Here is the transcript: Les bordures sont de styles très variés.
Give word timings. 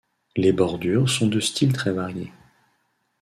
Les 0.35 0.51
bordures 0.51 1.07
sont 1.07 1.27
de 1.27 1.39
styles 1.39 1.73
très 1.73 1.91
variés. 1.93 2.31